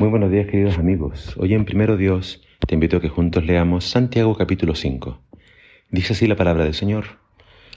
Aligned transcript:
Muy 0.00 0.08
buenos 0.08 0.32
días 0.32 0.46
queridos 0.46 0.76
amigos. 0.76 1.36
Hoy 1.36 1.54
en 1.54 1.64
Primero 1.64 1.96
Dios 1.96 2.42
te 2.66 2.74
invito 2.74 2.96
a 2.96 3.00
que 3.00 3.08
juntos 3.08 3.44
leamos 3.44 3.84
Santiago 3.84 4.36
capítulo 4.36 4.74
5. 4.74 5.20
Dice 5.88 6.14
así 6.14 6.26
la 6.26 6.34
palabra 6.34 6.64
del 6.64 6.74
Señor. 6.74 7.20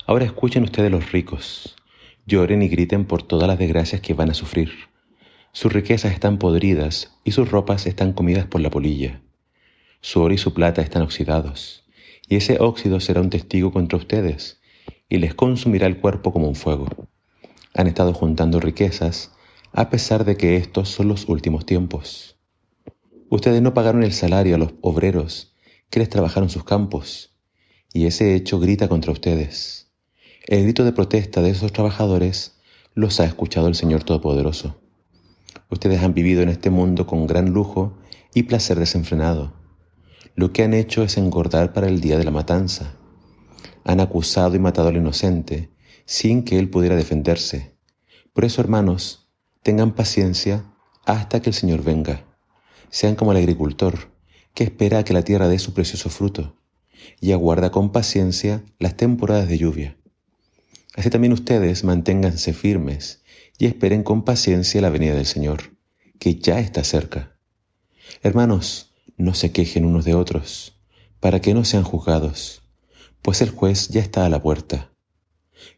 Ahora 0.07 0.25
escuchen 0.25 0.63
ustedes 0.63 0.89
los 0.89 1.11
ricos. 1.11 1.75
Lloren 2.25 2.63
y 2.63 2.69
griten 2.69 3.05
por 3.05 3.21
todas 3.21 3.47
las 3.47 3.59
desgracias 3.59 4.01
que 4.01 4.15
van 4.15 4.31
a 4.31 4.33
sufrir. 4.33 4.71
Sus 5.51 5.71
riquezas 5.71 6.11
están 6.11 6.39
podridas 6.39 7.15
y 7.23 7.33
sus 7.33 7.51
ropas 7.51 7.85
están 7.85 8.13
comidas 8.13 8.47
por 8.47 8.61
la 8.61 8.71
polilla. 8.71 9.21
Su 10.01 10.19
oro 10.23 10.33
y 10.33 10.39
su 10.39 10.55
plata 10.55 10.81
están 10.81 11.03
oxidados, 11.03 11.85
y 12.27 12.37
ese 12.37 12.57
óxido 12.59 12.99
será 12.99 13.21
un 13.21 13.29
testigo 13.29 13.71
contra 13.71 13.99
ustedes, 13.99 14.59
y 15.07 15.19
les 15.19 15.35
consumirá 15.35 15.85
el 15.85 15.99
cuerpo 15.99 16.33
como 16.33 16.47
un 16.47 16.55
fuego. 16.55 16.87
Han 17.75 17.85
estado 17.85 18.11
juntando 18.15 18.59
riquezas 18.59 19.36
a 19.77 19.91
pesar 19.91 20.25
de 20.25 20.37
que 20.37 20.55
estos 20.55 20.89
son 20.89 21.07
los 21.07 21.29
últimos 21.29 21.63
tiempos. 21.67 22.35
Ustedes 23.29 23.61
no 23.61 23.75
pagaron 23.75 24.01
el 24.01 24.11
salario 24.11 24.55
a 24.55 24.57
los 24.57 24.73
obreros 24.81 25.53
que 25.91 25.99
les 25.99 26.09
trabajaron 26.09 26.49
sus 26.49 26.63
campos, 26.63 27.35
y 27.93 28.07
ese 28.07 28.33
hecho 28.33 28.59
grita 28.59 28.87
contra 28.87 29.11
ustedes. 29.11 29.91
El 30.47 30.63
grito 30.63 30.83
de 30.83 30.93
protesta 30.93 31.43
de 31.43 31.51
esos 31.51 31.73
trabajadores 31.73 32.57
los 32.95 33.19
ha 33.19 33.25
escuchado 33.25 33.67
el 33.67 33.75
Señor 33.75 34.03
Todopoderoso. 34.03 34.81
Ustedes 35.69 36.01
han 36.01 36.15
vivido 36.15 36.41
en 36.41 36.49
este 36.49 36.71
mundo 36.71 37.05
con 37.05 37.27
gran 37.27 37.51
lujo 37.51 37.99
y 38.33 38.43
placer 38.43 38.79
desenfrenado. 38.79 39.53
Lo 40.33 40.53
que 40.53 40.63
han 40.63 40.73
hecho 40.73 41.03
es 41.03 41.19
engordar 41.19 41.73
para 41.73 41.87
el 41.87 42.01
día 42.01 42.17
de 42.17 42.23
la 42.23 42.31
matanza. 42.31 42.97
Han 43.83 43.99
acusado 43.99 44.55
y 44.55 44.59
matado 44.59 44.87
al 44.87 44.97
inocente 44.97 45.69
sin 46.05 46.45
que 46.45 46.57
él 46.57 46.67
pudiera 46.71 46.95
defenderse. 46.95 47.77
Por 48.33 48.43
eso, 48.43 48.59
hermanos, 48.59 49.26
Tengan 49.67 49.95
paciencia 49.95 50.63
hasta 51.03 51.41
que 51.41 51.49
el 51.49 51.53
Señor 51.53 51.83
venga. 51.83 52.23
Sean 52.89 53.15
como 53.15 53.33
el 53.33 53.37
agricultor, 53.39 54.13
que 54.53 54.63
espera 54.63 54.99
a 54.99 55.03
que 55.03 55.11
la 55.11 55.23
tierra 55.23 55.49
dé 55.49 55.59
su 55.59 55.73
precioso 55.73 56.09
fruto 56.09 56.55
y 57.19 57.33
aguarda 57.33 57.69
con 57.69 57.91
paciencia 57.91 58.63
las 58.79 58.95
temporadas 58.95 59.49
de 59.49 59.57
lluvia. 59.57 59.97
Así 60.95 61.09
también 61.09 61.33
ustedes 61.33 61.83
manténganse 61.83 62.53
firmes 62.53 63.23
y 63.57 63.65
esperen 63.65 64.03
con 64.03 64.23
paciencia 64.23 64.79
la 64.79 64.89
venida 64.89 65.15
del 65.15 65.25
Señor, 65.25 65.75
que 66.17 66.35
ya 66.35 66.61
está 66.61 66.85
cerca. 66.85 67.37
Hermanos, 68.23 68.93
no 69.17 69.33
se 69.33 69.51
quejen 69.51 69.83
unos 69.83 70.05
de 70.05 70.15
otros, 70.15 70.79
para 71.19 71.41
que 71.41 71.53
no 71.53 71.65
sean 71.65 71.83
juzgados, 71.83 72.63
pues 73.21 73.41
el 73.41 73.49
juez 73.49 73.89
ya 73.89 73.99
está 73.99 74.25
a 74.25 74.29
la 74.29 74.41
puerta. 74.41 74.93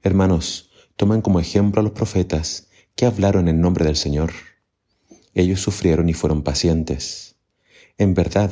Hermanos, 0.04 0.70
tomen 0.96 1.22
como 1.22 1.40
ejemplo 1.40 1.82
a 1.82 1.84
los 1.84 1.94
profetas 1.94 2.69
que 3.00 3.06
hablaron 3.06 3.48
en 3.48 3.62
nombre 3.62 3.86
del 3.86 3.96
Señor. 3.96 4.34
Ellos 5.34 5.62
sufrieron 5.62 6.10
y 6.10 6.14
fueron 6.14 6.44
pacientes. 6.44 7.38
En 7.98 8.14
verdad, 8.14 8.52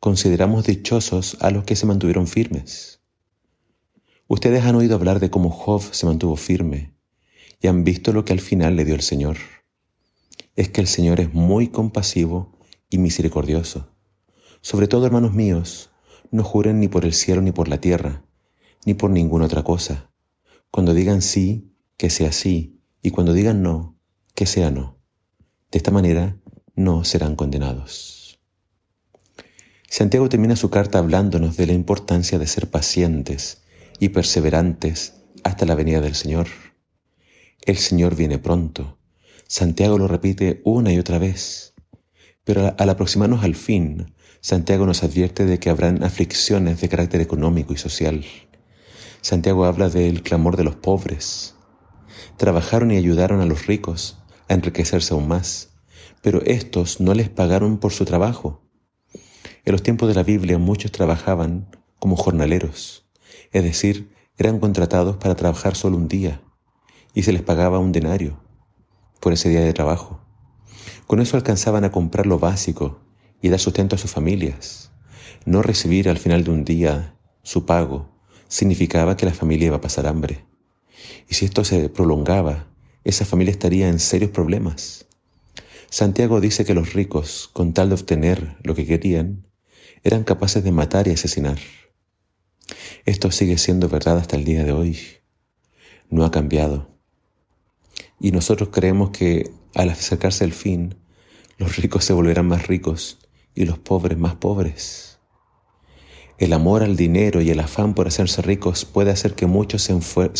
consideramos 0.00 0.66
dichosos 0.66 1.38
a 1.40 1.50
los 1.50 1.64
que 1.64 1.76
se 1.76 1.86
mantuvieron 1.86 2.26
firmes. 2.26 3.00
Ustedes 4.28 4.64
han 4.64 4.74
oído 4.74 4.96
hablar 4.96 5.18
de 5.18 5.30
cómo 5.30 5.48
Job 5.48 5.82
se 5.94 6.04
mantuvo 6.04 6.36
firme 6.36 6.92
y 7.58 7.68
han 7.68 7.84
visto 7.84 8.12
lo 8.12 8.26
que 8.26 8.34
al 8.34 8.40
final 8.40 8.76
le 8.76 8.84
dio 8.84 8.94
el 8.94 9.00
Señor. 9.00 9.38
Es 10.56 10.68
que 10.68 10.82
el 10.82 10.88
Señor 10.88 11.18
es 11.18 11.32
muy 11.32 11.68
compasivo 11.68 12.52
y 12.90 12.98
misericordioso. 12.98 13.96
Sobre 14.60 14.88
todo, 14.88 15.06
hermanos 15.06 15.32
míos, 15.32 15.88
no 16.30 16.44
juren 16.44 16.80
ni 16.80 16.88
por 16.88 17.06
el 17.06 17.14
cielo 17.14 17.40
ni 17.40 17.50
por 17.50 17.68
la 17.68 17.80
tierra, 17.80 18.26
ni 18.84 18.92
por 18.92 19.08
ninguna 19.08 19.46
otra 19.46 19.62
cosa. 19.62 20.10
Cuando 20.70 20.92
digan 20.92 21.22
sí, 21.22 21.72
que 21.96 22.10
sea 22.10 22.30
sí, 22.30 22.75
y 23.06 23.12
cuando 23.12 23.34
digan 23.34 23.62
no, 23.62 23.96
que 24.34 24.46
sea 24.46 24.72
no. 24.72 24.98
De 25.70 25.78
esta 25.78 25.92
manera 25.92 26.40
no 26.74 27.04
serán 27.04 27.36
condenados. 27.36 28.40
Santiago 29.88 30.28
termina 30.28 30.56
su 30.56 30.70
carta 30.70 30.98
hablándonos 30.98 31.56
de 31.56 31.68
la 31.68 31.72
importancia 31.72 32.40
de 32.40 32.48
ser 32.48 32.68
pacientes 32.68 33.62
y 34.00 34.08
perseverantes 34.08 35.14
hasta 35.44 35.66
la 35.66 35.76
venida 35.76 36.00
del 36.00 36.16
Señor. 36.16 36.48
El 37.64 37.76
Señor 37.76 38.16
viene 38.16 38.40
pronto. 38.40 38.98
Santiago 39.46 39.98
lo 39.98 40.08
repite 40.08 40.60
una 40.64 40.92
y 40.92 40.98
otra 40.98 41.20
vez. 41.20 41.74
Pero 42.42 42.74
al 42.76 42.90
aproximarnos 42.90 43.44
al 43.44 43.54
fin, 43.54 44.14
Santiago 44.40 44.84
nos 44.84 45.04
advierte 45.04 45.46
de 45.46 45.60
que 45.60 45.70
habrán 45.70 46.02
aflicciones 46.02 46.80
de 46.80 46.88
carácter 46.88 47.20
económico 47.20 47.72
y 47.72 47.76
social. 47.76 48.24
Santiago 49.20 49.64
habla 49.64 49.90
del 49.90 50.24
clamor 50.24 50.56
de 50.56 50.64
los 50.64 50.74
pobres, 50.74 51.55
trabajaron 52.36 52.90
y 52.90 52.96
ayudaron 52.96 53.40
a 53.40 53.46
los 53.46 53.66
ricos 53.66 54.18
a 54.48 54.54
enriquecerse 54.54 55.14
aún 55.14 55.28
más, 55.28 55.70
pero 56.22 56.42
estos 56.42 57.00
no 57.00 57.14
les 57.14 57.28
pagaron 57.28 57.78
por 57.78 57.92
su 57.92 58.04
trabajo. 58.04 58.62
En 59.64 59.72
los 59.72 59.82
tiempos 59.82 60.08
de 60.08 60.14
la 60.14 60.22
Biblia 60.22 60.58
muchos 60.58 60.92
trabajaban 60.92 61.68
como 61.98 62.16
jornaleros, 62.16 63.08
es 63.52 63.62
decir, 63.62 64.12
eran 64.38 64.60
contratados 64.60 65.16
para 65.16 65.34
trabajar 65.34 65.76
solo 65.76 65.96
un 65.96 66.08
día 66.08 66.42
y 67.14 67.22
se 67.22 67.32
les 67.32 67.42
pagaba 67.42 67.78
un 67.78 67.92
denario 67.92 68.38
por 69.20 69.32
ese 69.32 69.48
día 69.48 69.60
de 69.60 69.72
trabajo. 69.72 70.20
Con 71.06 71.20
eso 71.20 71.36
alcanzaban 71.36 71.84
a 71.84 71.90
comprar 71.90 72.26
lo 72.26 72.38
básico 72.38 73.00
y 73.40 73.48
dar 73.48 73.60
sustento 73.60 73.96
a 73.96 73.98
sus 73.98 74.10
familias. 74.10 74.92
No 75.44 75.62
recibir 75.62 76.08
al 76.08 76.18
final 76.18 76.44
de 76.44 76.50
un 76.50 76.64
día 76.64 77.16
su 77.42 77.64
pago 77.64 78.10
significaba 78.48 79.16
que 79.16 79.26
la 79.26 79.32
familia 79.32 79.68
iba 79.68 79.76
a 79.76 79.80
pasar 79.80 80.06
hambre. 80.06 80.44
Y 81.28 81.34
si 81.34 81.44
esto 81.44 81.64
se 81.64 81.88
prolongaba, 81.88 82.68
esa 83.04 83.24
familia 83.24 83.52
estaría 83.52 83.88
en 83.88 83.98
serios 83.98 84.30
problemas. 84.30 85.06
Santiago 85.90 86.40
dice 86.40 86.64
que 86.64 86.74
los 86.74 86.92
ricos, 86.92 87.48
con 87.52 87.72
tal 87.72 87.88
de 87.88 87.94
obtener 87.94 88.56
lo 88.62 88.74
que 88.74 88.86
querían, 88.86 89.46
eran 90.02 90.24
capaces 90.24 90.64
de 90.64 90.72
matar 90.72 91.08
y 91.08 91.12
asesinar. 91.12 91.58
Esto 93.04 93.30
sigue 93.30 93.58
siendo 93.58 93.88
verdad 93.88 94.18
hasta 94.18 94.36
el 94.36 94.44
día 94.44 94.64
de 94.64 94.72
hoy. 94.72 94.98
No 96.10 96.24
ha 96.24 96.30
cambiado. 96.30 96.90
Y 98.20 98.32
nosotros 98.32 98.70
creemos 98.72 99.10
que 99.10 99.50
al 99.74 99.90
acercarse 99.90 100.44
el 100.44 100.52
fin, 100.52 100.96
los 101.58 101.76
ricos 101.76 102.04
se 102.04 102.12
volverán 102.12 102.48
más 102.48 102.66
ricos 102.66 103.18
y 103.54 103.64
los 103.64 103.78
pobres 103.78 104.18
más 104.18 104.34
pobres. 104.36 105.15
El 106.38 106.52
amor 106.52 106.82
al 106.82 106.96
dinero 106.96 107.40
y 107.40 107.48
el 107.48 107.60
afán 107.60 107.94
por 107.94 108.08
hacerse 108.08 108.42
ricos 108.42 108.84
puede 108.84 109.10
hacer 109.10 109.34
que 109.34 109.46
muchos 109.46 109.82
se, 109.82 109.96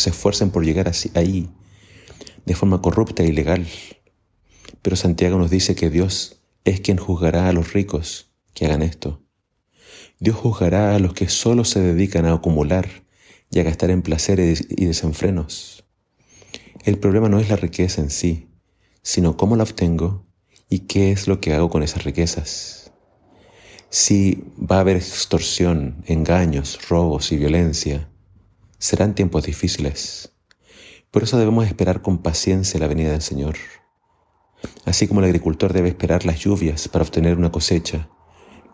esfuercen 0.09 0.51
por 0.51 0.63
llegar 0.63 0.91
ahí 1.15 1.49
de 2.45 2.53
forma 2.53 2.83
corrupta 2.83 3.23
e 3.23 3.27
ilegal. 3.27 3.67
Pero 4.83 4.95
Santiago 4.95 5.39
nos 5.39 5.49
dice 5.49 5.73
que 5.73 5.89
Dios 5.89 6.39
es 6.65 6.81
quien 6.81 6.97
juzgará 6.97 7.49
a 7.49 7.51
los 7.51 7.73
ricos 7.73 8.31
que 8.53 8.67
hagan 8.67 8.83
esto. 8.83 9.23
Dios 10.19 10.35
juzgará 10.35 10.95
a 10.95 10.99
los 10.99 11.13
que 11.13 11.29
solo 11.29 11.65
se 11.65 11.81
dedican 11.81 12.25
a 12.27 12.33
acumular 12.33 12.87
y 13.49 13.59
a 13.59 13.63
gastar 13.63 13.89
en 13.89 14.03
placeres 14.03 14.67
y 14.69 14.85
desenfrenos. 14.85 15.83
El 16.85 16.99
problema 16.99 17.27
no 17.27 17.39
es 17.39 17.49
la 17.49 17.55
riqueza 17.55 18.01
en 18.01 18.11
sí, 18.11 18.49
sino 19.01 19.35
cómo 19.35 19.55
la 19.55 19.63
obtengo 19.63 20.27
y 20.69 20.79
qué 20.79 21.11
es 21.11 21.27
lo 21.27 21.41
que 21.41 21.53
hago 21.55 21.71
con 21.71 21.81
esas 21.81 22.03
riquezas 22.03 22.86
si 23.89 24.43
va 24.59 24.77
a 24.77 24.79
haber 24.81 24.97
extorsión, 24.97 26.03
engaños, 26.07 26.89
robos 26.89 27.31
y 27.31 27.37
violencia, 27.37 28.09
serán 28.79 29.15
tiempos 29.15 29.45
difíciles. 29.45 30.33
Por 31.11 31.23
eso 31.23 31.37
debemos 31.37 31.65
esperar 31.65 32.01
con 32.01 32.17
paciencia 32.17 32.79
la 32.79 32.87
venida 32.87 33.11
del 33.11 33.21
Señor. 33.21 33.55
Así 34.85 35.07
como 35.07 35.21
el 35.21 35.27
agricultor 35.27 35.71
debe 35.71 35.89
esperar 35.89 36.25
las 36.25 36.39
lluvias 36.39 36.87
para 36.89 37.03
obtener 37.03 37.37
una 37.37 37.51
cosecha, 37.51 38.09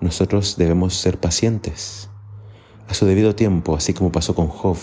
nosotros 0.01 0.57
debemos 0.57 0.95
ser 0.95 1.19
pacientes. 1.19 2.09
A 2.87 2.93
su 2.93 3.05
debido 3.05 3.35
tiempo, 3.35 3.75
así 3.75 3.93
como 3.93 4.11
pasó 4.11 4.35
con 4.35 4.47
Job, 4.47 4.77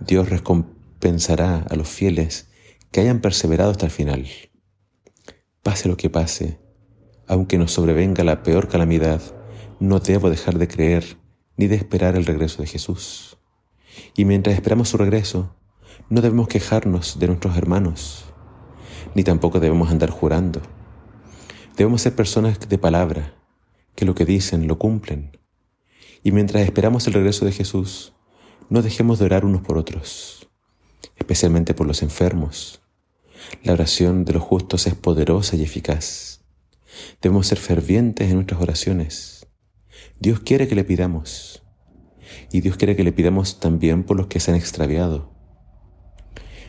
Dios 0.00 0.28
recompensará 0.28 1.64
a 1.70 1.76
los 1.76 1.88
fieles 1.88 2.50
que 2.90 3.00
hayan 3.00 3.20
perseverado 3.20 3.70
hasta 3.70 3.86
el 3.86 3.92
final. 3.92 4.26
Pase 5.62 5.88
lo 5.88 5.96
que 5.96 6.10
pase, 6.10 6.58
aunque 7.26 7.58
nos 7.58 7.72
sobrevenga 7.72 8.24
la 8.24 8.42
peor 8.42 8.68
calamidad, 8.68 9.20
no 9.80 10.00
debo 10.00 10.30
dejar 10.30 10.58
de 10.58 10.68
creer 10.68 11.18
ni 11.56 11.66
de 11.66 11.76
esperar 11.76 12.16
el 12.16 12.26
regreso 12.26 12.62
de 12.62 12.68
Jesús. 12.68 13.38
Y 14.16 14.24
mientras 14.24 14.54
esperamos 14.54 14.88
su 14.88 14.96
regreso, 14.96 15.54
no 16.08 16.20
debemos 16.20 16.48
quejarnos 16.48 17.18
de 17.18 17.26
nuestros 17.26 17.56
hermanos, 17.56 18.24
ni 19.14 19.24
tampoco 19.24 19.60
debemos 19.60 19.90
andar 19.90 20.10
jurando. 20.10 20.62
Debemos 21.76 22.02
ser 22.02 22.14
personas 22.14 22.58
de 22.68 22.78
palabra, 22.78 23.34
que 23.94 24.04
lo 24.04 24.14
que 24.14 24.24
dicen 24.24 24.66
lo 24.66 24.78
cumplen. 24.78 25.38
Y 26.22 26.32
mientras 26.32 26.64
esperamos 26.64 27.06
el 27.06 27.12
regreso 27.12 27.44
de 27.44 27.52
Jesús, 27.52 28.14
no 28.68 28.82
dejemos 28.82 29.18
de 29.18 29.26
orar 29.26 29.44
unos 29.44 29.62
por 29.62 29.78
otros, 29.78 30.48
especialmente 31.16 31.74
por 31.74 31.86
los 31.86 32.02
enfermos. 32.02 32.82
La 33.62 33.72
oración 33.72 34.24
de 34.24 34.34
los 34.34 34.42
justos 34.42 34.86
es 34.86 34.94
poderosa 34.94 35.56
y 35.56 35.62
eficaz. 35.62 36.40
Debemos 37.22 37.46
ser 37.46 37.58
fervientes 37.58 38.28
en 38.28 38.36
nuestras 38.36 38.60
oraciones. 38.60 39.37
Dios 40.20 40.40
quiere 40.40 40.68
que 40.68 40.74
le 40.74 40.84
pidamos. 40.84 41.62
Y 42.50 42.60
Dios 42.60 42.76
quiere 42.76 42.96
que 42.96 43.04
le 43.04 43.12
pidamos 43.12 43.60
también 43.60 44.04
por 44.04 44.16
los 44.16 44.26
que 44.26 44.40
se 44.40 44.50
han 44.50 44.56
extraviado. 44.56 45.32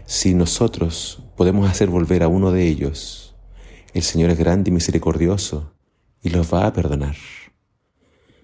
Si 0.05 0.33
nosotros 0.33 1.23
podemos 1.37 1.69
hacer 1.69 1.89
volver 1.89 2.23
a 2.23 2.27
uno 2.27 2.51
de 2.51 2.67
ellos, 2.67 3.35
El 3.93 4.03
Señor 4.03 4.29
es 4.29 4.37
grande 4.37 4.69
y 4.69 4.73
misericordioso 4.73 5.73
y 6.21 6.29
los 6.29 6.53
va 6.53 6.67
a 6.67 6.73
perdonar. 6.73 7.15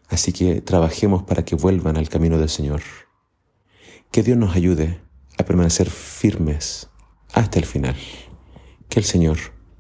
Así 0.10 0.32
que 0.32 0.62
trabajemos 0.62 1.24
para 1.24 1.46
que 1.46 1.56
vuelvan 1.56 1.98
al 1.98 2.10
camino 2.10 2.38
del 2.38 2.50
Señor. 2.50 2.82
Que 4.12 4.24
Dios 4.24 4.38
nos 4.38 4.56
ayude 4.56 5.02
a 5.38 5.46
permanecer 5.46 5.90
firmes 5.90 6.90
hasta 7.34 7.60
el 7.60 7.66
final. 7.66 7.96
Que 8.90 9.00
el 9.00 9.06
Señor 9.06 9.38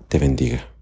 te 0.07 0.19
bendiga. 0.19 0.74